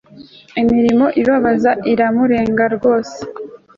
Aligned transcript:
imirimo 0.61 1.05
ibabaza 1.21 1.71
iramurenga 1.91 2.63
rwose 2.75 3.19